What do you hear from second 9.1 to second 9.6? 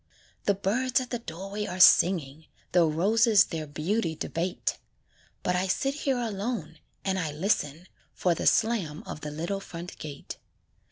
the little